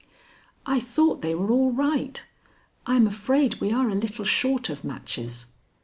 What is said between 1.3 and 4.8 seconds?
were all right. I'm afraid we are a little short